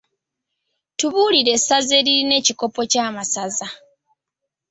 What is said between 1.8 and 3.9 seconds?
eririna ekikopo ky’amasaza?